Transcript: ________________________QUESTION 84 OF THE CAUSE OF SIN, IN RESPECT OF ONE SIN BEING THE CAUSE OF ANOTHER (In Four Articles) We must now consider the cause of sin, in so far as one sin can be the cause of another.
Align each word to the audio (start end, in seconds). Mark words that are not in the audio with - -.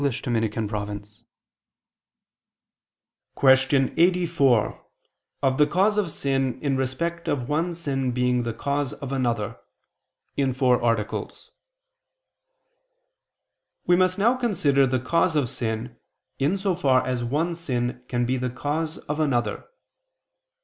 ________________________QUESTION 3.35 3.93
84 3.95 4.85
OF 5.43 5.57
THE 5.59 5.67
CAUSE 5.67 5.97
OF 5.99 6.09
SIN, 6.09 6.59
IN 6.59 6.75
RESPECT 6.75 7.27
OF 7.27 7.47
ONE 7.47 7.71
SIN 7.75 8.09
BEING 8.11 8.41
THE 8.41 8.55
CAUSE 8.55 8.93
OF 8.93 9.11
ANOTHER 9.13 9.57
(In 10.35 10.53
Four 10.53 10.81
Articles) 10.83 11.51
We 13.85 13.95
must 13.95 14.17
now 14.17 14.35
consider 14.37 14.87
the 14.87 14.99
cause 14.99 15.35
of 15.35 15.47
sin, 15.47 15.97
in 16.39 16.57
so 16.57 16.73
far 16.73 17.05
as 17.05 17.23
one 17.23 17.53
sin 17.53 18.01
can 18.07 18.25
be 18.25 18.37
the 18.37 18.49
cause 18.49 18.97
of 18.97 19.19
another. 19.19 19.65